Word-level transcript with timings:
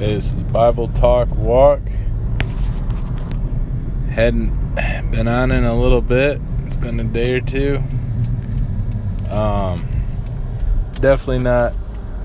This 0.00 0.32
is 0.32 0.44
Bible 0.44 0.88
Talk 0.88 1.28
Walk. 1.36 1.82
Hadn't 4.08 4.74
been 5.10 5.28
on 5.28 5.52
in 5.52 5.64
a 5.64 5.74
little 5.74 6.00
bit. 6.00 6.40
It's 6.60 6.74
been 6.74 6.98
a 6.98 7.04
day 7.04 7.34
or 7.34 7.42
two. 7.42 7.82
Um, 9.28 9.86
definitely 10.94 11.40
not 11.40 11.74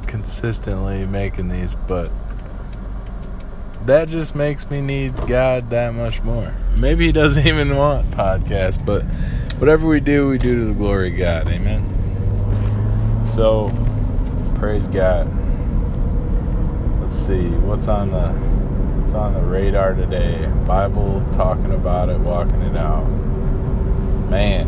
consistently 0.08 1.06
making 1.06 1.50
these, 1.50 1.76
but 1.86 2.14
that 3.86 4.08
just 4.08 4.36
makes 4.36 4.70
me 4.70 4.80
need 4.80 5.14
God 5.28 5.70
that 5.72 5.94
much 5.94 6.24
more. 6.24 6.56
Maybe 6.78 7.08
He 7.08 7.12
doesn't 7.12 7.46
even 7.48 7.76
want 7.76 8.10
podcasts, 8.12 8.84
but 8.84 9.02
whatever 9.60 9.86
we 9.86 10.00
do, 10.00 10.30
we 10.30 10.38
do 10.38 10.60
to 10.60 10.66
the 10.68 10.74
glory 10.74 11.12
of 11.12 11.18
God. 11.18 11.50
Amen. 11.50 11.84
So, 13.28 13.70
praise 14.56 14.88
God. 14.88 15.45
Let's 17.06 17.28
see 17.28 17.50
what's 17.50 17.88
on 17.88 18.10
the 18.10 18.30
what's 18.98 19.14
on 19.14 19.36
the 19.36 19.42
radar 19.44 19.94
today. 19.94 20.52
Bible 20.66 21.24
talking 21.32 21.72
about 21.72 22.10
it, 22.10 22.20
walking 22.20 22.60
it 22.62 22.76
out. 22.76 23.04
Man, 24.32 24.68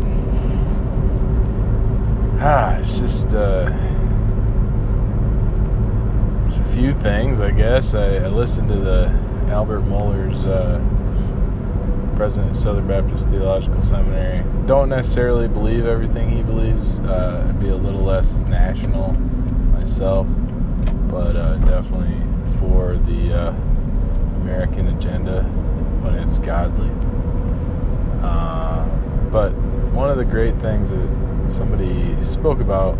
ah, 2.40 2.78
it's 2.78 2.96
just 3.00 3.34
uh, 3.34 3.68
it's 6.46 6.58
a 6.58 6.64
few 6.76 6.92
things, 6.92 7.40
I 7.40 7.50
guess. 7.50 7.94
I, 7.94 8.18
I 8.18 8.28
listened 8.28 8.68
to 8.68 8.76
the 8.76 9.08
Albert 9.48 9.80
Mohler's 9.80 10.44
uh, 10.44 10.78
president 12.14 12.52
of 12.52 12.56
Southern 12.56 12.86
Baptist 12.86 13.30
Theological 13.30 13.82
Seminary. 13.82 14.44
Don't 14.68 14.90
necessarily 14.90 15.48
believe 15.48 15.86
everything 15.86 16.30
he 16.30 16.44
believes. 16.44 17.00
Uh, 17.00 17.46
I'd 17.48 17.58
be 17.58 17.70
a 17.70 17.76
little 17.76 18.04
less 18.04 18.38
national 18.38 19.14
myself, 19.72 20.28
but 21.08 21.34
uh, 21.34 21.56
definitely 21.56 22.27
for 22.58 22.96
the 22.96 23.34
uh, 23.34 23.50
American 24.40 24.88
agenda 24.88 25.42
when 26.02 26.14
it's 26.14 26.38
godly. 26.38 26.90
Uh, 28.22 28.86
but 29.30 29.52
one 29.92 30.10
of 30.10 30.16
the 30.16 30.24
great 30.24 30.58
things 30.60 30.90
that 30.90 31.08
somebody 31.48 32.20
spoke 32.20 32.60
about 32.60 32.96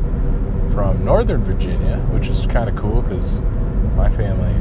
from 0.72 1.04
Northern 1.04 1.42
Virginia, 1.42 1.98
which 2.10 2.28
is 2.28 2.46
kind 2.46 2.68
of 2.68 2.76
cool 2.76 3.02
because 3.02 3.40
my 3.96 4.10
family 4.10 4.54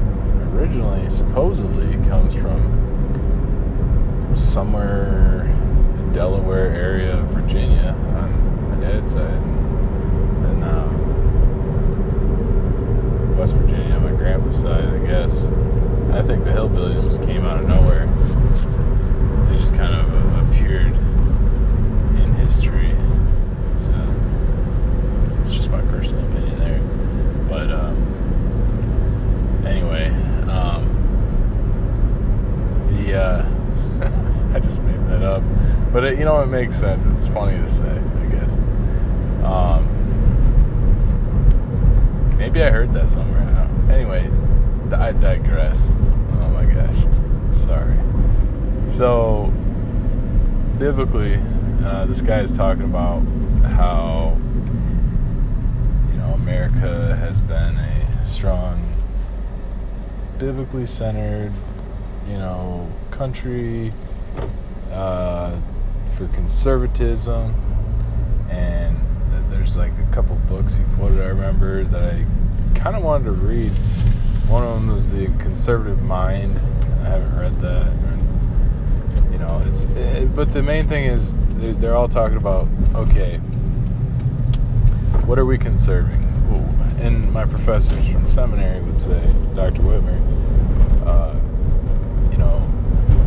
originally 0.54 1.10
supposedly 1.10 1.96
comes 2.08 2.34
from 2.34 2.74
somewhere 4.36 5.46
in 6.00 6.12
Delaware 6.12 6.70
area 6.70 7.18
of 7.18 7.28
Virginia 7.28 7.96
on 8.16 8.70
my 8.70 8.76
dad's 8.82 9.12
side, 9.14 9.32
and, 9.32 10.46
and 10.46 10.64
uh, 10.64 10.90
West 13.38 13.54
Virginia 13.54 13.94
on 13.94 14.04
my 14.04 14.12
grandpa's 14.18 14.62
side, 14.62 14.90
I 14.90 14.98
guess. 15.06 15.50
I 16.12 16.24
think 16.24 16.44
the 16.44 16.50
hillbillies 16.50 17.04
just 17.04 17.22
came 17.22 17.46
out 17.46 17.60
of 17.62 17.68
nowhere. 17.68 18.08
They 19.48 19.58
just 19.58 19.76
kind 19.76 19.94
of 19.94 20.12
uh, 20.12 20.50
appeared 20.50 20.88
in 20.88 22.34
history. 22.34 22.96
It's 23.72 23.90
uh, 23.90 24.14
it's 25.42 25.54
just 25.54 25.70
my 25.70 25.82
personal 25.82 26.26
opinion 26.28 26.58
there, 26.58 26.80
but 27.48 27.70
um, 27.70 27.96
anyway, 29.68 30.08
um, 30.50 30.88
the 32.88 33.14
uh, 33.22 33.46
I 34.56 34.60
just 34.60 34.82
made 34.82 35.00
that 35.10 35.22
up, 35.22 35.44
but 35.94 36.04
it, 36.04 36.18
you 36.18 36.26
know 36.26 36.42
it 36.42 36.48
makes 36.48 36.76
sense. 36.76 37.06
It's 37.06 37.28
funny 37.28 37.60
to 37.60 37.68
say, 37.68 37.86
I 37.86 38.26
guess. 38.32 38.58
Um, 39.44 39.97
maybe 42.48 42.64
I 42.64 42.70
heard 42.70 42.94
that 42.94 43.12
somewhere. 43.12 43.42
Anyway, 43.92 44.32
I 44.96 45.12
digress. 45.12 45.92
Oh 46.32 46.48
my 46.54 46.64
gosh, 46.64 47.54
sorry. 47.54 47.98
So, 48.88 49.52
biblically, 50.80 51.42
uh, 51.84 52.06
this 52.06 52.22
guy 52.22 52.40
is 52.40 52.54
talking 52.54 52.84
about 52.84 53.20
how 53.66 54.38
you 56.10 56.18
know 56.20 56.36
America 56.36 57.18
has 57.18 57.42
been 57.42 57.76
a 57.76 58.26
strong, 58.26 58.82
biblically 60.38 60.86
centered, 60.86 61.52
you 62.30 62.38
know, 62.38 62.90
country 63.12 63.92
uh, 64.94 65.54
for 66.16 66.30
conservatism, 66.30 67.54
and 68.50 68.98
there's 69.50 69.76
like 69.76 69.92
a 69.92 70.14
couple 70.14 70.38
books 70.48 70.78
he 70.78 70.86
quoted. 70.96 71.20
I 71.20 71.26
remember 71.26 71.84
that 71.84 72.04
I 72.04 72.26
kind 72.78 72.96
of 72.96 73.04
wanted 73.04 73.26
to 73.26 73.32
read. 73.32 73.70
One 74.50 74.64
of 74.64 74.74
them 74.76 74.96
was 74.96 75.12
the 75.12 75.26
Conservative 75.40 76.02
Mind. 76.02 76.58
I 77.02 77.10
haven't 77.10 77.38
read 77.38 77.56
that. 77.60 77.92
You 79.32 79.40
know, 79.40 79.62
it's 79.66 79.84
it, 79.84 80.36
but 80.36 80.54
the 80.54 80.64
main 80.64 80.88
thing 80.88 81.04
is 81.06 81.38
they're, 81.60 81.74
they're 81.74 81.96
all 81.96 82.08
talking 82.08 82.38
about 82.38 82.68
okay, 82.96 83.38
what 85.26 85.38
are 85.38 85.46
we 85.46 85.58
conserving? 85.58 86.24
And 87.00 87.32
my 87.32 87.46
professors 87.46 88.08
from 88.10 88.30
seminary 88.30 88.80
would 88.82 88.98
say, 88.98 89.22
Dr. 89.54 89.82
Whitmer, 89.84 90.20
uh, 91.06 91.36
you 92.32 92.38
know, 92.40 92.60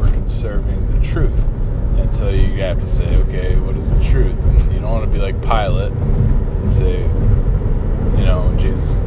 we're 0.01 0.11
conserving 0.11 0.91
the 0.99 1.07
truth. 1.07 1.39
And 1.99 2.13
so 2.13 2.29
you 2.31 2.61
have 2.63 2.81
to 2.81 2.89
say, 2.89 3.17
okay, 3.23 3.57
what 3.57 3.77
is 3.77 3.91
the 3.93 4.01
truth? 4.03 4.45
And 4.45 4.73
you 4.73 4.81
don't 4.81 4.91
want 4.91 5.05
to 5.05 5.11
be 5.11 5.19
like 5.21 5.41
Pilate 5.43 5.93
and 5.93 6.71
say, 6.71 7.03
you 7.03 8.25
know, 8.27 8.53
Jesus. 8.59 9.01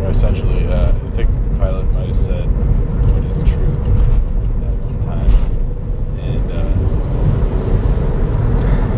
Or 0.00 0.08
essentially, 0.08 0.66
uh, 0.66 0.88
I 0.88 1.10
think 1.10 1.28
Pilate 1.58 1.90
might 1.90 2.06
have 2.06 2.16
said, 2.16 2.46
what 3.12 3.24
is 3.24 3.42
truth 3.42 3.80
at 4.64 4.74
one 4.86 5.00
time. 5.02 5.30
And 6.20 6.50
uh, 6.52 6.64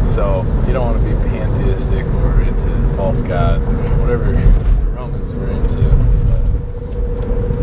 so 0.06 0.44
you 0.66 0.72
don't 0.72 0.86
want 0.94 1.02
to 1.02 1.08
be 1.08 1.14
pantheistic 1.28 2.04
or 2.06 2.42
into 2.42 2.68
false 2.96 3.22
gods 3.22 3.66
or 3.66 3.72
whatever 3.98 4.32
Romans 4.92 5.32
were 5.32 5.48
into. 5.50 5.80
But, 6.28 6.44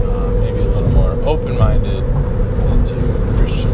uh, 0.03 0.31
maybe 0.41 0.59
a 0.59 0.63
little 0.65 0.89
more 0.89 1.11
open-minded 1.23 2.03
into 2.73 2.95
Christian 3.37 3.73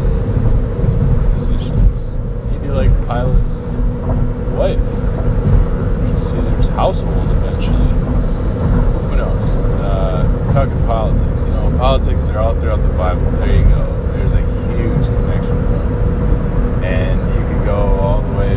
positions. 1.32 2.16
Maybe 2.50 2.68
like 2.68 2.90
Pilate's 3.06 3.56
wife 4.56 4.80
or 4.80 6.14
Caesar's 6.14 6.68
household 6.68 7.30
eventually. 7.30 7.88
Who 9.08 9.16
knows? 9.16 9.44
Uh, 9.80 10.50
talking 10.52 10.78
politics, 10.86 11.42
you 11.44 11.50
know, 11.50 11.74
politics 11.78 12.24
they're 12.26 12.38
all 12.38 12.54
throughout 12.58 12.82
the 12.82 12.88
Bible. 12.90 13.30
There 13.32 13.54
you 13.54 13.64
go. 13.64 13.84
There's 14.12 14.32
a 14.34 14.40
huge 14.68 15.06
connection 15.06 15.56
point, 15.66 16.84
and 16.84 17.20
you 17.34 17.42
could 17.54 17.64
go 17.64 17.76
all 18.00 18.20
the 18.22 18.32
way. 18.32 18.56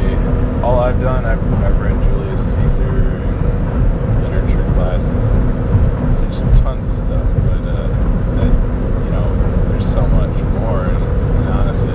All 0.64 0.80
I've 0.80 1.00
done, 1.02 1.26
I've, 1.26 1.42
I've 1.64 1.80
read 1.80 2.02
Julius 2.04 2.56
Caesar 2.56 2.84
and 2.84 4.24
literature 4.24 4.64
classes. 4.74 5.26
And 5.26 6.24
there's 6.24 6.42
tons 6.62 6.88
of 6.88 6.94
stuff, 6.94 7.28
but 7.34 7.62
uh, 7.68 7.88
that 8.36 8.52
you 9.06 9.12
know, 9.12 9.68
there's 9.70 9.90
so 9.90 10.06
much 10.08 10.42
more, 10.60 10.84
and, 10.86 11.04
and 11.38 11.50
honestly, 11.50 11.92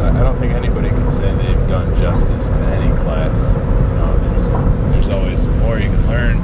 I, 0.00 0.20
I 0.20 0.22
don't 0.22 0.36
think 0.36 0.52
anybody 0.52 0.88
could 0.90 1.10
say 1.10 1.34
they've 1.36 1.66
done 1.68 1.94
justice 1.96 2.48
to 2.50 2.60
any 2.60 2.94
class. 3.00 3.56
You 3.56 3.60
know, 3.60 4.18
there's 4.22 4.50
there's 4.92 5.08
always 5.10 5.46
more 5.46 5.78
you 5.78 5.88
can 5.90 6.06
learn. 6.06 6.38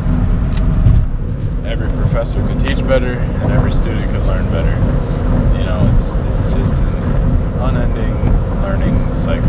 Every 1.64 1.88
professor 1.90 2.44
could 2.46 2.60
teach 2.60 2.80
better, 2.86 3.14
and 3.14 3.52
every 3.52 3.72
student 3.72 4.10
could 4.10 4.22
learn 4.22 4.50
better. 4.50 4.76
You 5.58 5.64
know, 5.64 5.88
it's 5.90 6.14
it's 6.28 6.52
just 6.52 6.80
an 6.80 6.88
unending 7.60 8.14
learning 8.62 9.12
cycle. 9.12 9.46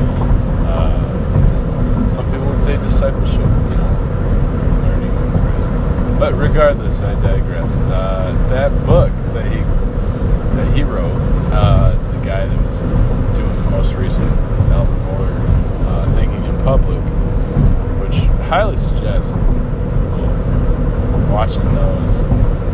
Uh, 0.68 1.50
just, 1.50 1.66
some 2.14 2.26
people 2.32 2.48
would 2.48 2.62
say 2.62 2.78
discipleship. 2.98 3.42
You 3.42 3.78
know, 3.78 4.82
learning 4.82 5.30
progressing. 5.30 6.18
But 6.18 6.34
regardless, 6.34 7.02
I 7.04 7.14
digress. 7.22 7.78
Uh, 7.78 8.34
that 8.50 8.72
book 8.88 9.12
that 9.36 9.46
he 9.52 9.60
that 10.58 10.76
he 10.76 10.82
wrote, 10.82 11.14
uh, 11.52 11.92
the 12.12 12.18
guy 12.26 12.48
that 12.48 12.66
was 12.66 12.80
doing 13.38 13.56
the 13.56 13.70
most 13.70 13.94
recent 13.94 14.32
Albert 14.72 14.98
Mohler 15.06 15.86
uh, 15.86 16.12
Thinking 16.16 16.44
in 16.44 16.58
Public, 16.64 16.98
which 18.02 18.16
highly 18.50 18.78
suggests 18.78 19.54
people 19.54 20.28
watching 21.32 21.66
those. 21.76 22.16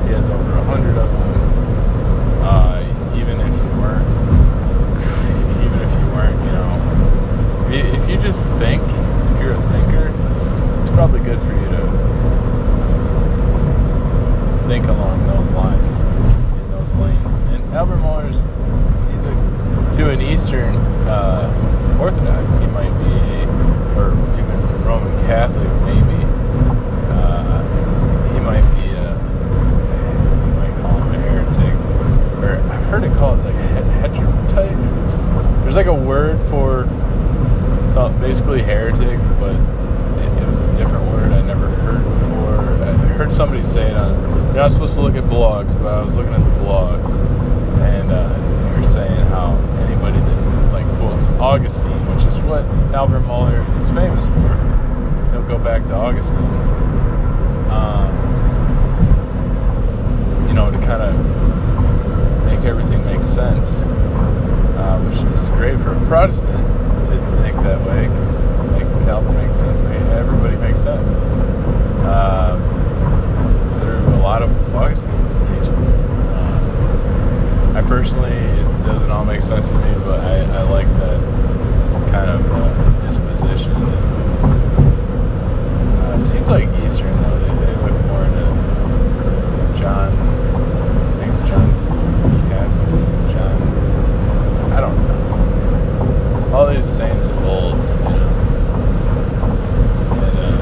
He 0.08 0.14
has 0.16 0.26
over 0.28 0.52
a 0.58 0.64
hundred 0.64 0.98
of 0.98 1.10
them. 1.12 2.44
Uh, 2.44 2.80
even 3.18 3.42
if 3.42 3.56
you 3.62 3.70
weren't, 3.82 4.08
even 5.66 5.80
if 5.82 5.92
you 6.00 6.06
weren't, 6.16 6.40
you 6.46 6.52
know, 6.54 6.72
i- 7.68 7.98
if 7.98 8.08
you 8.08 8.18
just 8.18 8.48
think, 8.52 8.82
if 8.84 9.42
you're 9.42 9.54
a 9.54 9.62
thinker, 9.72 10.12
it's 10.82 10.90
probably 10.90 11.20
good 11.22 11.42
for 11.42 11.54
you 11.54 11.66
to 11.70 11.84
think 14.68 14.86
along 14.88 15.26
those 15.28 15.52
lines, 15.54 15.98
in 16.00 16.72
those 16.72 16.96
lanes. 16.98 17.34
And 17.54 17.64
Albert 17.74 17.98
Mohler's, 17.98 18.46
he's 19.12 19.26
a, 19.26 19.34
to 19.98 20.10
an 20.10 20.22
Eastern 20.22 20.76
uh, 21.08 21.98
Orthodox, 22.00 22.58
he 22.58 22.66
might 22.68 22.92
be 23.00 23.12
a, 23.12 23.48
or 23.98 24.12
even 24.38 24.84
Roman 24.86 25.18
Catholic, 25.26 25.70
maybe. 25.84 26.24
Uh, 27.10 27.64
he 28.34 28.40
might 28.40 28.62
be 28.76 28.90
a 28.90 29.14
somebody 43.30 43.64
say 43.64 43.90
it 43.90 43.96
on. 43.98 44.43
You're 44.54 44.62
not 44.62 44.72
supposed 44.72 44.94
to 44.94 45.02
look 45.02 45.16
at 45.16 45.24
blogs, 45.24 45.74
but 45.74 45.92
I 45.92 46.04
was 46.04 46.16
looking 46.16 46.36
at 46.36 46.46
the 46.46 46.52
blogs, 46.64 47.16
and 47.82 48.12
uh, 48.12 48.76
they 48.76 48.86
saying 48.86 49.26
how 49.30 49.56
anybody 49.80 50.20
that 50.20 50.72
like 50.72 50.86
quotes 51.00 51.28
Augustine, 51.40 52.06
which 52.14 52.24
is 52.26 52.40
what 52.42 52.64
Albert 52.94 53.22
Mohler 53.22 53.66
is 53.80 53.88
famous 53.90 54.28
for, 54.28 55.32
he'll 55.32 55.48
go 55.48 55.58
back 55.58 55.88
to 55.88 55.96
Augustine. 55.96 56.44
Um, 57.72 58.14
you 60.48 60.54
know, 60.54 60.70
to 60.70 60.78
kind 60.78 61.02
of 61.02 62.46
make 62.46 62.64
everything 62.64 63.04
make 63.06 63.24
sense, 63.24 63.80
uh, 63.82 65.02
which 65.04 65.20
is 65.34 65.50
great 65.50 65.80
for 65.80 65.96
a 65.96 66.06
Protestant 66.06 66.64
to 67.08 67.16
think 67.42 67.56
that 67.64 67.82
way 67.88 68.08
because 68.08 68.40
make 68.74 68.88
Calvin 69.04 69.34
make 69.34 69.56
sense. 69.56 69.82
Everybody 69.82 70.58
makes 70.58 70.84
sense 70.84 71.12
uh, 72.06 72.73
lot 74.24 74.42
of 74.42 74.50
Augustine's 74.74 75.40
teachings. 75.42 75.70
Uh, 76.32 77.74
I 77.76 77.82
personally, 77.86 78.32
it 78.32 78.82
doesn't 78.82 79.12
all 79.12 79.26
make 79.26 79.42
sense 79.42 79.74
to 79.74 79.78
me, 79.80 79.94
but 80.06 80.22
I, 80.22 80.60
I 80.60 80.62
like 80.62 80.88
that 80.96 81.20
kind 82.10 82.30
of 82.30 82.50
uh, 82.50 83.00
disposition. 83.00 83.74
Uh, 86.00 86.16
it 86.16 86.22
seems 86.22 86.48
like 86.48 86.70
Eastern 86.82 87.22
though; 87.22 87.38
they, 87.40 87.54
they 87.66 87.76
look 87.82 88.06
more 88.06 88.24
into 88.24 88.46
John. 89.78 90.14
I 90.16 91.18
think 91.20 91.32
it's 91.34 91.42
John 91.42 91.70
Cassian. 92.48 92.88
John. 93.28 93.62
I 94.72 94.80
don't 94.80 94.98
know. 95.06 96.56
All 96.56 96.66
these 96.74 96.88
saints 96.88 97.28
of 97.28 97.38
old, 97.44 97.76
you 97.76 97.84
know. 98.16 98.30
And 100.24 100.38
uh, 100.40 100.62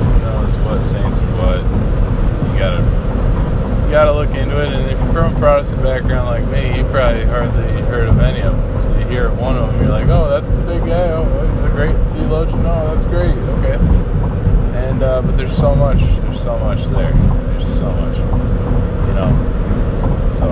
who 0.00 0.18
knows 0.20 0.56
what 0.60 0.82
saints 0.82 1.20
or 1.20 1.26
what? 1.36 1.62
You 2.50 2.58
gotta 2.58 3.01
you 3.92 3.98
gotta 3.98 4.12
look 4.12 4.30
into 4.30 4.58
it. 4.58 4.72
And 4.72 4.90
if 4.90 4.98
you're 4.98 5.12
from 5.12 5.36
a 5.36 5.38
Protestant 5.38 5.82
background 5.82 6.26
like 6.26 6.46
me, 6.46 6.78
you 6.78 6.84
probably 6.84 7.26
hardly 7.26 7.82
heard 7.82 8.08
of 8.08 8.18
any 8.20 8.40
of 8.40 8.56
them. 8.56 8.80
So 8.80 8.98
you 8.98 9.04
hear 9.04 9.30
one 9.30 9.58
of 9.58 9.66
them, 9.66 9.82
you're 9.82 9.90
like, 9.90 10.08
oh, 10.08 10.30
that's 10.30 10.54
the 10.54 10.62
big 10.62 10.86
guy. 10.86 11.10
Oh, 11.10 11.46
he's 11.52 11.62
a 11.62 11.68
great 11.68 11.94
theologian. 12.14 12.64
Oh, 12.64 12.88
that's 12.88 13.04
great. 13.04 13.36
Okay. 13.36 13.74
And 14.78 15.02
uh, 15.02 15.20
but 15.20 15.36
there's 15.36 15.54
so 15.54 15.74
much. 15.74 16.00
There's 16.00 16.42
so 16.42 16.58
much 16.60 16.86
there. 16.86 17.12
There's 17.12 17.68
so 17.68 17.92
much. 17.92 18.16
You 18.16 19.12
know. 19.12 20.30
So 20.32 20.48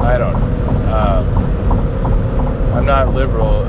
I 0.00 0.16
don't 0.16 0.34
know. 0.38 0.94
Um, 0.94 2.74
I'm 2.74 2.86
not 2.86 3.12
liberal. 3.12 3.64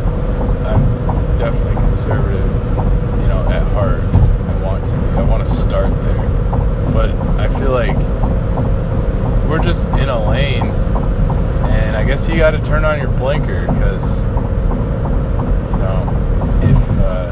I'm 0.68 1.36
definitely 1.36 1.82
conservative. 1.82 2.46
You 2.46 3.28
know, 3.28 3.44
at 3.50 3.64
heart, 3.70 4.04
I 4.04 4.62
want 4.62 4.86
to 4.86 4.96
be. 4.96 5.08
I 5.18 5.24
want 5.24 5.44
to 5.44 5.52
start 5.52 5.90
there. 6.04 6.30
But 6.94 7.10
I 7.40 7.48
feel 7.60 7.72
like 7.72 7.98
we're 9.50 9.62
just 9.62 9.90
in 9.90 10.10
a 10.10 10.28
lane, 10.30 10.66
and 10.66 11.96
I 11.96 12.04
guess 12.04 12.28
you 12.28 12.36
got 12.38 12.52
to 12.52 12.60
turn 12.60 12.84
on 12.84 13.00
your 13.00 13.12
blinker 13.12 13.68
because 13.68 14.28
you 14.28 14.34
know 15.78 16.60
if. 16.64 16.90
Uh, 16.98 17.32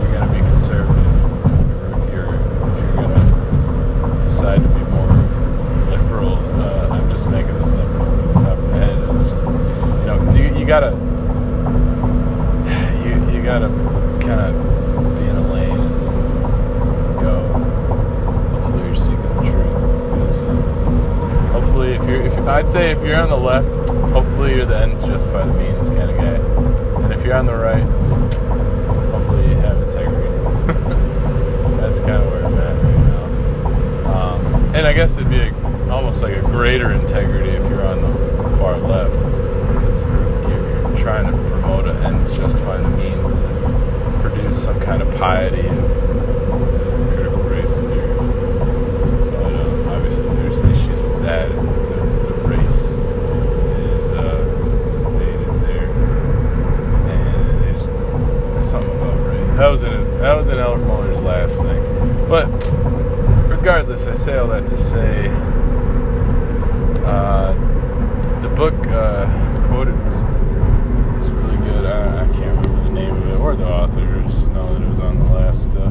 you're 0.00 0.12
gonna 0.12 0.32
be 0.32 0.40
conservative, 0.46 1.24
or 1.24 2.02
if 2.02 2.12
you're 2.12 2.34
if 2.70 2.78
you're 2.78 2.94
gonna 2.94 4.20
decide 4.20 4.62
to 4.62 4.68
be 4.68 4.84
more 4.90 5.08
liberal. 5.90 6.34
Uh, 6.60 6.88
I'm 6.90 7.08
just 7.08 7.28
making 7.28 7.58
this 7.58 7.76
up 7.76 7.88
off 8.00 8.34
the 8.34 8.40
top 8.40 8.58
of 8.58 8.70
my 8.70 8.76
head. 8.76 9.16
It's 9.16 9.30
just 9.30 9.46
you 9.46 9.52
know 10.06 10.18
because 10.18 10.36
you 10.36 10.44
you 10.54 10.61
gotta 10.72 10.92
you 13.04 13.12
you 13.30 13.42
gotta 13.42 13.68
kind 14.24 14.40
of 14.40 15.18
be 15.18 15.24
in 15.24 15.36
a 15.36 15.52
lane 15.52 15.78
and 15.78 17.20
go. 17.20 17.46
Hopefully 18.54 18.82
you're 18.82 18.94
seeking 18.94 19.18
the 19.18 19.42
truth. 19.42 19.82
uh, 20.42 21.52
hopefully 21.52 21.92
if 21.92 22.08
you're 22.08 22.22
if 22.22 22.38
I'd 22.48 22.70
say 22.70 22.90
if 22.90 23.02
you're 23.04 23.20
on 23.20 23.28
the 23.28 23.36
left, 23.36 23.74
hopefully 24.14 24.54
you're 24.54 24.64
the 24.64 24.78
ends 24.78 25.02
justify 25.04 25.44
the 25.44 25.52
means 25.52 25.90
kind 25.90 26.10
of 26.10 26.16
guy, 26.16 26.36
and 27.04 27.12
if 27.12 27.22
you're 27.22 27.34
on 27.34 27.44
the 27.44 27.54
right 27.54 27.82
hopefully 29.12 29.42
you 29.50 29.56
have 29.56 29.76
integrity. 29.82 30.30
That's 31.82 31.98
kind 31.98 32.12
of 32.12 32.32
where 32.32 32.46
I'm 32.46 32.54
at 32.54 32.82
right 32.82 32.96
now. 33.10 34.10
Um, 34.10 34.74
and 34.74 34.86
I 34.86 34.94
guess 34.94 35.18
it'd 35.18 35.28
be 35.28 35.40
a, 35.40 35.90
almost 35.90 36.22
like 36.22 36.34
a 36.34 36.40
greater 36.40 36.92
integrity 36.92 37.50
if 37.50 37.68
you're 37.68 37.86
on 37.86 38.00
the 38.00 38.56
far 38.56 38.78
left. 38.78 39.41
Trying 41.02 41.26
to 41.32 41.36
promote 41.50 41.88
an 41.88 41.96
ends 42.04 42.36
justifying 42.36 42.84
the 42.84 42.90
means 42.90 43.34
to 43.34 44.18
produce 44.22 44.62
some 44.62 44.78
kind 44.80 45.02
of 45.02 45.12
piety 45.16 45.68
uh, 45.68 45.74
critical 47.12 47.42
race 47.42 47.80
theory. 47.80 48.16
But 48.16 49.52
um, 49.52 49.88
obviously 49.88 50.26
there's 50.26 50.60
issues 50.60 50.98
with 51.00 51.22
that. 51.22 51.50
And 51.50 51.68
the, 51.68 52.30
the 52.30 52.34
race 52.46 52.82
is 53.90 54.10
uh, 54.10 54.44
debated 54.92 55.60
there. 55.66 55.90
And 57.10 57.64
they 57.64 57.72
just 57.72 57.90
something 58.70 58.90
about 58.92 59.16
right. 59.26 59.56
That 59.56 59.66
was 59.66 59.82
in 59.82 59.92
his, 59.94 60.06
that 60.08 60.36
was 60.36 60.48
in 60.50 60.58
Albert 60.58 60.84
Mohler's 60.86 61.20
last 61.20 61.62
thing. 61.62 61.82
But 62.28 62.46
regardless, 63.50 64.06
I 64.06 64.14
say 64.14 64.38
all 64.38 64.46
that 64.48 64.68
to 64.68 64.78
say, 64.78 65.26
uh, 67.04 67.54
the 68.40 68.48
book 68.48 68.86
uh, 68.86 69.26
quoted 69.66 69.98
was 70.04 70.22
really 71.24 71.56
good. 71.58 71.84
I, 71.86 72.21
I 72.21 72.21
can't 72.32 72.56
remember 72.56 72.84
the 72.84 72.90
name 72.90 73.16
of 73.16 73.26
it 73.28 73.36
or 73.36 73.54
the 73.54 73.66
author. 73.66 74.22
I 74.24 74.28
just 74.28 74.50
know 74.52 74.72
that 74.72 74.82
it 74.82 74.88
was 74.88 75.00
on 75.00 75.18
the 75.18 75.24
last 75.24 75.76
uh, 75.76 75.90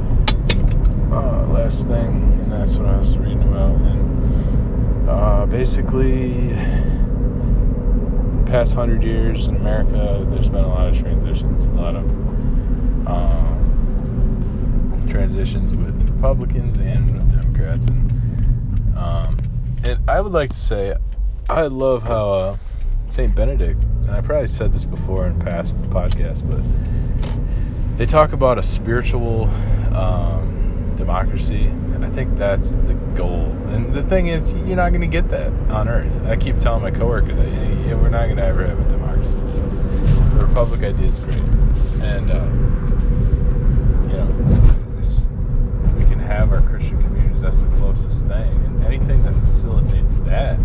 uh, 1.12 1.46
last 1.48 1.88
thing, 1.88 2.08
and 2.42 2.52
that's 2.52 2.78
what 2.78 2.88
I 2.88 2.98
was 2.98 3.18
reading 3.18 3.44
about. 3.44 3.76
And 3.76 5.10
uh, 5.10 5.46
basically, 5.46 6.50
the 6.50 8.44
past 8.48 8.74
hundred 8.74 9.04
years 9.04 9.48
in 9.48 9.56
America, 9.56 10.26
there's 10.30 10.50
been 10.50 10.64
a 10.64 10.68
lot 10.68 10.88
of 10.88 10.98
transitions, 10.98 11.66
a 11.66 11.70
lot 11.70 11.96
of 11.96 12.06
um, 13.08 15.06
transitions 15.08 15.76
with 15.76 16.02
Republicans 16.10 16.80
and 16.80 17.12
with 17.14 17.30
Democrats, 17.32 17.88
and 17.88 18.12
um, 18.98 19.38
and 19.84 20.00
I 20.10 20.22
would 20.22 20.34
like 20.34 20.50
to 20.50 20.58
say, 20.58 20.96
I 21.50 21.68
love 21.68 22.01
how 22.04 22.32
uh, 22.32 22.58
Saint 23.10 23.36
Benedict, 23.36 23.84
and 24.03 24.12
I 24.12 24.22
probably 24.22 24.48
said 24.48 24.74
this 24.74 24.84
before 24.84 25.27
in 25.27 25.39
past 25.39 25.75
podcasts, 25.89 26.48
but 26.48 26.63
they 27.98 28.05
talk 28.05 28.34
about 28.34 28.58
a 28.58 28.63
spiritual 28.63 29.50
um, 29.96 30.93
democracy. 30.96 31.72
I 32.03 32.10
think 32.10 32.38
that's 32.38 32.74
the 32.74 32.93
goal. 33.15 33.46
And 33.70 33.93
the 33.93 34.03
thing 34.03 34.27
is, 34.27 34.53
you're 34.53 34.75
not 34.75 34.89
going 34.89 35.01
to 35.01 35.08
get 35.08 35.29
that 35.29 35.53
on 35.72 35.88
Earth. 35.88 36.24
I 36.25 36.36
keep 36.36 36.58
telling 36.58 36.81
my 36.81 36.91
coworker 36.91 37.34
that 37.34 37.48
yeah, 37.48 37.93
we're 37.93 38.10
not 38.10 38.25
going 38.25 38.38
to 38.38 38.43
ever 38.43 38.65
have 38.65 38.79
a 38.79 38.89
democracy. 38.89 39.31
The 39.31 40.46
republic 40.46 40.81
idea 40.84 41.08
is 41.08 41.20
great, 41.20 41.38
and 41.38 42.31
uh, 42.31 42.46
you 44.08 44.17
know, 44.17 44.27
we 45.98 46.03
can 46.05 46.20
have 46.20 46.51
our 46.51 46.62
Christian 46.63 47.01
communities. 47.03 47.41
That's 47.41 47.62
the 47.62 47.70
closest 47.77 48.27
thing, 48.27 48.50
and 48.65 48.84
anything 48.84 49.24
that 49.24 49.34
facilitates 49.36 50.17
that, 50.20 50.60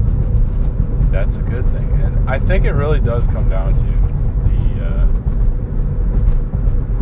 that's 1.17 1.37
a 1.37 1.43
good 1.43 1.65
thing. 1.73 1.91
And 2.03 2.29
I 2.29 2.39
think 2.39 2.67
it 2.67 2.73
really 2.73 3.01
does 3.01 3.27
come 3.27 3.49
down 3.49 3.75
to 3.75 3.85
the. 3.85 4.85
Uh, 4.85 5.07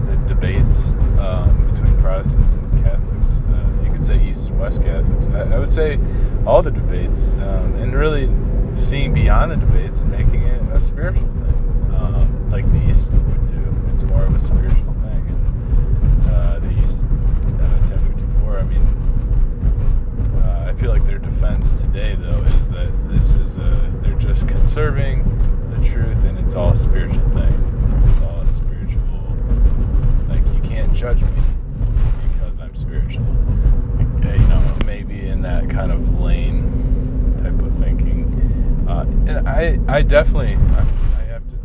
the 0.06 0.16
debates 0.28 0.92
um, 1.18 1.68
between 1.72 1.96
Protestants 1.98 2.52
and 2.52 2.84
Catholics. 2.84 3.40
Uh, 3.40 3.84
you 3.84 3.90
could 3.90 4.02
say 4.02 4.24
East 4.24 4.50
and 4.50 4.60
West 4.60 4.82
Catholics. 4.82 5.26
I, 5.34 5.56
I 5.56 5.58
would 5.58 5.70
say 5.70 5.98
all 6.46 6.62
the 6.62 6.70
debates, 6.70 7.32
um, 7.32 7.74
and 7.78 7.92
really 7.92 8.30
seeing 8.78 9.12
beyond 9.12 9.50
the 9.50 9.56
debates 9.56 9.98
and 9.98 10.12
making 10.12 10.42
it 10.44 10.62
a 10.72 10.80
spiritual 10.80 11.28
thing, 11.32 11.90
um, 11.98 12.50
like 12.52 12.70
the 12.70 12.88
East 12.88 13.14
would 13.14 13.46
do. 13.48 13.90
It's 13.90 14.04
more 14.04 14.22
of 14.22 14.32
a 14.32 14.38
spiritual 14.38 14.94
thing. 15.02 15.26
And 15.28 16.26
uh, 16.30 16.58
the 16.60 16.70
East, 16.80 17.02
uh, 17.02 17.88
1054, 17.90 18.58
I 18.58 18.62
mean, 18.62 19.03
uh, 20.64 20.68
I 20.68 20.74
feel 20.74 20.90
like 20.90 21.04
their 21.06 21.18
defense 21.18 21.72
today, 21.74 22.16
though, 22.18 22.42
is 22.42 22.70
that 22.70 22.90
this 23.08 23.34
is 23.36 23.56
a, 23.56 23.92
they're 24.02 24.14
just 24.14 24.48
conserving 24.48 25.22
the 25.70 25.86
truth, 25.88 26.24
and 26.24 26.38
it's 26.38 26.54
all 26.54 26.70
a 26.70 26.76
spiritual 26.76 27.28
thing. 27.30 28.04
It's 28.08 28.20
all 28.20 28.40
a 28.40 28.48
spiritual 28.48 29.02
like 30.28 30.44
you 30.54 30.60
can't 30.62 30.92
judge 30.92 31.20
me 31.22 31.42
because 32.32 32.60
I'm 32.60 32.74
spiritual. 32.74 33.26
Uh, 34.24 34.32
You 34.34 34.48
know, 34.48 34.76
maybe 34.86 35.26
in 35.28 35.42
that 35.42 35.68
kind 35.68 35.92
of 35.92 36.20
lane 36.20 37.36
type 37.42 37.60
of 37.60 37.72
thinking. 37.78 38.86
Uh, 38.88 39.02
and 39.26 39.48
I, 39.48 39.78
I 39.88 40.02
definitely, 40.02 40.54
I'm, 40.54 40.88
I 41.18 41.22
have 41.24 41.46
to 41.48 41.56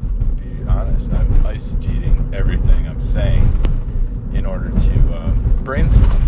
be 0.42 0.70
honest. 0.70 1.12
I'm 1.14 1.28
eisegeting 1.44 2.34
everything 2.34 2.88
I'm 2.88 3.02
saying 3.02 3.48
in 4.34 4.46
order 4.46 4.70
to 4.70 5.14
uh, 5.16 5.32
brainstorm. 5.64 6.22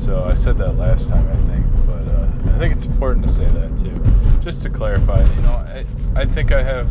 So 0.00 0.24
I 0.24 0.32
said 0.32 0.56
that 0.56 0.78
last 0.78 1.10
time, 1.10 1.28
I 1.28 1.36
think, 1.46 1.66
but 1.86 2.08
uh, 2.08 2.54
I 2.54 2.58
think 2.58 2.72
it's 2.72 2.86
important 2.86 3.22
to 3.26 3.30
say 3.30 3.44
that 3.44 3.76
too, 3.76 3.94
just 4.40 4.62
to 4.62 4.70
clarify. 4.70 5.22
You 5.22 5.42
know, 5.42 5.52
I, 5.52 5.84
I 6.16 6.24
think 6.24 6.52
I 6.52 6.62
have 6.62 6.90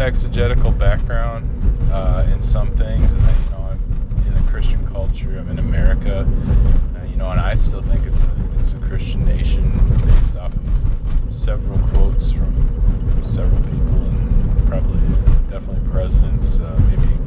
exegetical 0.00 0.70
background 0.70 1.50
uh, 1.90 2.24
in 2.32 2.40
some 2.40 2.70
things. 2.76 3.16
I, 3.16 3.18
you 3.18 3.50
know, 3.50 3.70
I'm 3.72 3.80
in 4.24 4.34
the 4.34 4.48
Christian 4.48 4.86
culture. 4.86 5.36
I'm 5.36 5.48
in 5.50 5.58
America. 5.58 6.20
Uh, 6.94 7.04
you 7.06 7.16
know, 7.16 7.28
and 7.28 7.40
I 7.40 7.54
still 7.54 7.82
think 7.82 8.06
it's 8.06 8.22
a 8.22 8.30
it's 8.56 8.72
a 8.72 8.78
Christian 8.78 9.24
nation 9.24 9.76
based 10.06 10.36
off 10.36 10.54
of 10.54 11.34
several 11.34 11.76
quotes 11.88 12.30
from 12.30 12.54
several 13.24 13.60
people 13.64 14.04
and 14.04 14.66
probably 14.68 15.00
definitely 15.48 15.90
presidents, 15.90 16.60
uh, 16.60 16.80
maybe 16.88 17.19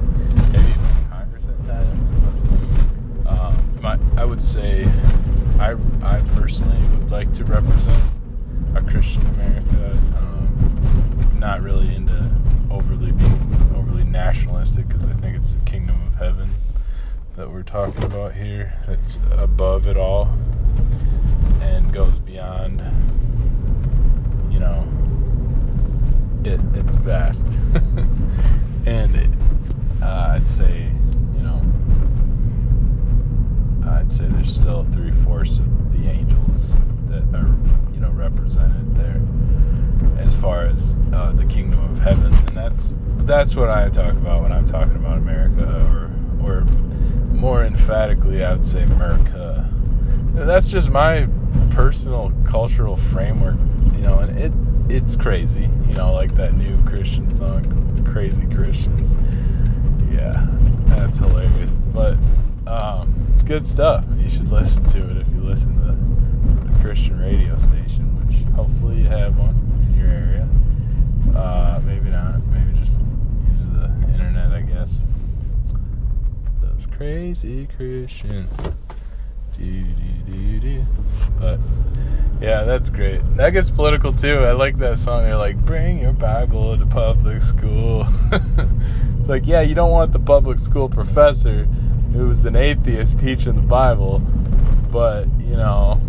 would 4.33 4.41
say 4.41 4.83
I 5.59 5.75
I 6.01 6.19
personally 6.33 6.81
would 6.97 7.11
like 7.11 7.31
to 7.33 7.45
represent 7.45 8.03
a 8.73 8.81
Christian 8.81 9.21
America. 9.27 9.91
Um, 10.17 11.35
not 11.37 11.61
really 11.61 11.93
into 11.93 12.31
overly 12.71 13.11
being 13.11 13.75
overly 13.75 14.03
nationalistic 14.03 14.87
because 14.87 15.05
I 15.05 15.13
think 15.13 15.35
it's 15.35 15.53
the 15.53 15.61
kingdom 15.65 16.01
of 16.07 16.15
heaven 16.15 16.49
that 17.35 17.47
we're 17.47 17.61
talking 17.61 18.03
about 18.05 18.33
here. 18.33 18.73
It's 18.87 19.19
above 19.33 19.85
it 19.85 19.97
all 19.97 20.35
and 21.61 21.93
goes 21.93 22.17
beyond. 22.17 22.81
You 24.49 24.57
know, 24.57 24.87
it 26.43 26.59
it's 26.73 26.95
vast, 26.95 27.61
and 28.87 29.15
it, 29.15 29.29
uh, 30.01 30.33
I'd 30.33 30.47
say 30.47 30.89
you 31.35 31.43
know 31.43 31.61
I'd 33.85 34.02
say 34.13 34.27
there's 34.27 34.53
still 34.53 34.83
three 34.83 35.09
fourths 35.11 35.57
of 35.57 35.91
the 35.91 36.07
angels 36.07 36.73
that 37.07 37.23
are 37.33 37.47
you 37.93 37.99
know 37.99 38.11
represented 38.11 38.95
there 38.95 39.19
as 40.19 40.35
far 40.35 40.67
as 40.67 40.99
uh, 41.13 41.31
the 41.31 41.45
kingdom 41.45 41.83
of 41.91 41.99
heaven, 41.99 42.31
and 42.31 42.55
that's 42.55 42.93
that's 43.25 43.55
what 43.55 43.71
I 43.71 43.89
talk 43.89 44.11
about 44.11 44.43
when 44.43 44.51
I'm 44.51 44.67
talking 44.67 44.95
about 44.95 45.17
America, 45.17 45.65
or 45.89 46.47
or 46.47 46.61
more 47.31 47.65
emphatically, 47.65 48.43
I 48.43 48.53
would 48.53 48.65
say 48.65 48.83
America. 48.83 49.67
That's 50.35 50.69
just 50.69 50.91
my 50.91 51.27
personal 51.71 52.31
cultural 52.45 52.97
framework, 52.97 53.57
you 53.95 54.01
know, 54.01 54.19
and 54.19 54.37
it 54.37 54.53
it's 54.95 55.15
crazy, 55.15 55.69
you 55.87 55.95
know, 55.95 56.13
like 56.13 56.35
that 56.35 56.53
new 56.53 56.77
Christian 56.83 57.31
song, 57.31 57.89
it's 57.89 58.07
crazy 58.07 58.45
Christians. 58.53 59.11
Yeah, 60.11 60.45
that's 60.85 61.17
hilarious, 61.17 61.79
but 61.91 62.17
um, 62.67 63.22
it's 63.43 63.49
good 63.49 63.65
stuff. 63.65 64.05
You 64.17 64.29
should 64.29 64.49
listen 64.49 64.85
to 64.85 65.11
it 65.11 65.17
if 65.17 65.27
you 65.27 65.41
listen 65.41 65.75
to 65.75 65.91
the 65.91 66.79
Christian 66.79 67.19
radio 67.19 67.57
station, 67.57 68.05
which 68.25 68.37
hopefully 68.55 69.01
you 69.01 69.07
have 69.09 69.37
one 69.37 69.49
in 69.85 69.99
your 69.99 70.07
area. 70.07 70.47
Uh, 71.35 71.81
maybe 71.83 72.09
not. 72.09 72.41
Maybe 72.47 72.77
just 72.77 73.01
use 73.01 73.65
the 73.73 73.91
internet, 74.13 74.53
I 74.53 74.61
guess. 74.61 75.01
Those 76.61 76.87
crazy 76.95 77.67
Christians. 77.75 78.49
Do, 79.57 79.83
do, 80.25 80.59
do, 80.61 80.85
but 81.37 81.59
yeah, 82.39 82.63
that's 82.63 82.89
great. 82.89 83.21
That 83.35 83.49
gets 83.49 83.69
political 83.69 84.13
too. 84.13 84.37
I 84.37 84.53
like 84.53 84.77
that 84.77 84.99
song. 84.99 85.23
They're 85.23 85.35
like, 85.35 85.57
"Bring 85.57 85.99
your 85.99 86.13
Bible 86.13 86.77
to 86.77 86.85
public 86.85 87.41
school." 87.41 88.07
it's 89.19 89.27
like, 89.27 89.45
yeah, 89.45 89.61
you 89.61 89.75
don't 89.75 89.91
want 89.91 90.13
the 90.13 90.19
public 90.19 90.59
school 90.59 90.87
professor 90.87 91.67
who's 92.13 92.45
an 92.45 92.55
atheist 92.55 93.19
teaching 93.19 93.55
the 93.55 93.61
Bible, 93.61 94.19
but 94.91 95.27
you 95.39 95.55
know, 95.55 95.99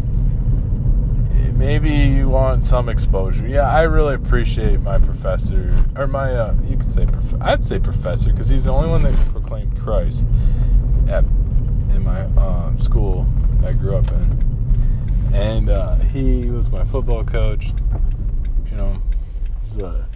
maybe 1.54 1.90
you 1.90 2.28
want 2.28 2.64
some 2.64 2.88
exposure. 2.88 3.46
Yeah, 3.46 3.68
I 3.68 3.82
really 3.82 4.14
appreciate 4.14 4.80
my 4.80 4.98
professor, 4.98 5.74
or 5.96 6.06
my, 6.06 6.32
uh, 6.32 6.54
you 6.68 6.76
could 6.76 6.90
say, 6.90 7.06
prof- 7.06 7.40
I'd 7.40 7.64
say 7.64 7.78
professor, 7.78 8.30
because 8.30 8.48
he's 8.48 8.64
the 8.64 8.70
only 8.70 8.88
one 8.88 9.02
that 9.04 9.14
proclaimed 9.30 9.78
Christ 9.78 10.24
at 11.08 11.24
in 11.94 12.02
my 12.02 12.22
um, 12.36 12.76
school 12.78 13.26
I 13.64 13.72
grew 13.72 13.96
up 13.96 14.10
in, 14.10 15.32
and 15.32 15.70
uh, 15.70 15.96
he 15.96 16.50
was 16.50 16.70
my 16.70 16.84
football 16.84 17.24
coach. 17.24 17.72
You 18.70 18.76
know, 18.76 19.02
he's 19.62 19.78
a 19.78 20.06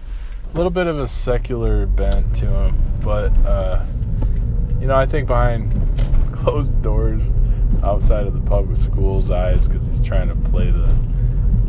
little 0.53 0.69
bit 0.69 0.87
of 0.87 0.99
a 0.99 1.07
secular 1.07 1.85
bent 1.85 2.35
to 2.37 2.45
him, 2.47 2.77
but 3.01 3.31
uh, 3.45 3.85
you 4.79 4.87
know, 4.87 4.95
I 4.95 5.05
think 5.05 5.27
behind 5.27 5.71
closed 6.31 6.81
doors, 6.81 7.39
outside 7.83 8.25
of 8.25 8.33
the 8.33 8.49
public 8.49 8.77
school's 8.77 9.31
eyes, 9.31 9.67
because 9.67 9.85
he's 9.85 10.01
trying 10.01 10.27
to 10.29 10.35
play 10.49 10.71
the 10.71 10.93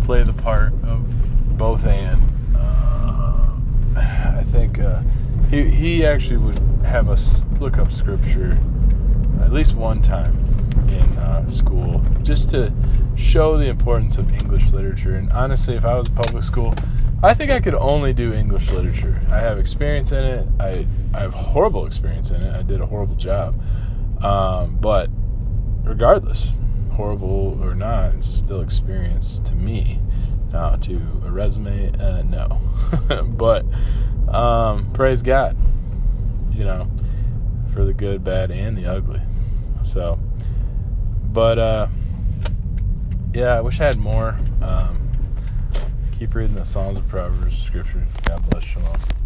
play 0.05 0.23
the 0.23 0.33
part 0.33 0.73
of 0.85 1.59
both 1.59 1.87
and. 1.87 2.21
Uh, 2.57 3.47
I 3.97 4.45
think 4.47 4.79
uh, 4.79 5.03
he 5.51 5.71
he 5.71 6.07
actually 6.07 6.39
would 6.39 6.59
have 6.85 7.09
us 7.09 7.43
look 7.61 7.79
up 7.79 7.93
scripture 7.93 8.59
at 9.43 9.53
least 9.53 9.75
one 9.75 10.01
time 10.01 10.37
in 10.89 11.19
uh, 11.19 11.49
school 11.49 12.03
just 12.23 12.51
to 12.51 12.73
show 13.17 13.57
the 13.57 13.67
importance 13.67 14.17
of 14.17 14.31
English 14.31 14.71
literature. 14.71 15.17
And 15.17 15.31
honestly, 15.33 15.75
if 15.75 15.85
I 15.85 15.95
was 15.95 16.09
public 16.09 16.45
school, 16.45 16.75
I 17.23 17.35
think 17.35 17.51
I 17.51 17.61
could 17.61 17.75
only 17.75 18.13
do 18.13 18.33
English 18.33 18.71
literature. 18.71 19.21
I 19.31 19.39
have 19.39 19.59
experience 19.59 20.13
in 20.13 20.25
it. 20.25 20.49
I 20.59 20.87
I 21.13 21.21
have 21.21 21.35
horrible 21.35 21.87
experience 21.87 22.31
in 22.31 22.43
it. 22.43 22.55
I 22.55 22.63
did 22.63 22.81
a 22.81 22.87
horrible 22.87 23.17
job. 23.17 23.61
Um, 24.23 24.77
but 24.77 25.11
regardless, 25.83 26.51
horrible 26.93 27.63
or 27.63 27.75
not, 27.75 28.15
it's 28.15 28.27
still 28.27 28.61
experience 28.61 29.39
to 29.41 29.55
me. 29.55 30.01
Now, 30.53 30.77
to 30.77 30.97
a 31.25 31.31
resume, 31.31 31.93
uh, 32.01 32.23
no. 32.23 32.61
but 33.37 33.65
um, 34.29 34.93
praise 34.93 35.23
God, 35.23 35.57
you 36.53 36.65
know, 36.65 36.91
for 37.73 37.85
the 37.85 37.93
good, 37.93 38.25
bad, 38.25 38.51
and 38.51 38.77
the 38.77 38.87
ugly. 38.87 39.21
So, 39.83 40.19
but 41.33 41.59
uh, 41.59 41.87
yeah, 43.33 43.57
I 43.57 43.61
wish 43.61 43.81
I 43.81 43.85
had 43.85 43.99
more. 43.99 44.37
Um, 44.61 45.09
keep 46.19 46.35
reading 46.35 46.57
the 46.57 46.67
Psalms 46.67 46.99
of 46.99 47.07
Proverbs, 47.09 47.57
Scripture. 47.57 48.05
God 48.27 48.51
bless. 48.51 48.65
Shalom. 48.65 49.20